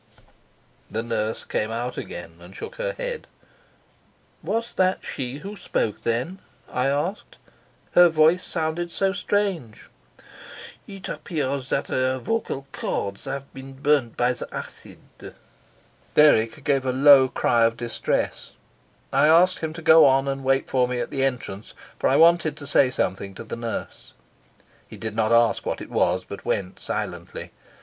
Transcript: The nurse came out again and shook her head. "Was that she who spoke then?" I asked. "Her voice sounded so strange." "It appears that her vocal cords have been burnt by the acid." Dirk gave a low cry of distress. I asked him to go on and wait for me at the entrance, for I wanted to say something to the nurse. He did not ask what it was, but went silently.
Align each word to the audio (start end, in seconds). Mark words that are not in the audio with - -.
The 0.89 1.03
nurse 1.03 1.43
came 1.43 1.69
out 1.69 1.95
again 1.95 2.37
and 2.39 2.55
shook 2.55 2.77
her 2.77 2.93
head. 2.93 3.27
"Was 4.41 4.73
that 4.73 5.05
she 5.05 5.37
who 5.45 5.55
spoke 5.55 6.01
then?" 6.01 6.39
I 6.67 6.87
asked. 6.87 7.37
"Her 7.91 8.09
voice 8.09 8.43
sounded 8.43 8.91
so 8.91 9.13
strange." 9.13 9.89
"It 10.87 11.07
appears 11.07 11.69
that 11.69 11.89
her 11.89 12.17
vocal 12.17 12.65
cords 12.71 13.25
have 13.25 13.53
been 13.53 13.73
burnt 13.73 14.17
by 14.17 14.33
the 14.33 14.51
acid." 14.51 14.97
Dirk 16.15 16.63
gave 16.63 16.83
a 16.83 16.91
low 16.91 17.27
cry 17.27 17.65
of 17.65 17.77
distress. 17.77 18.53
I 19.13 19.27
asked 19.27 19.59
him 19.59 19.71
to 19.73 19.83
go 19.83 20.07
on 20.07 20.27
and 20.27 20.43
wait 20.43 20.67
for 20.67 20.87
me 20.87 20.99
at 20.99 21.11
the 21.11 21.23
entrance, 21.23 21.75
for 21.99 22.09
I 22.09 22.15
wanted 22.15 22.57
to 22.57 22.65
say 22.65 22.89
something 22.89 23.35
to 23.35 23.43
the 23.43 23.55
nurse. 23.55 24.13
He 24.87 24.97
did 24.97 25.15
not 25.15 25.31
ask 25.31 25.63
what 25.63 25.79
it 25.79 25.91
was, 25.91 26.25
but 26.25 26.43
went 26.43 26.79
silently. 26.79 27.51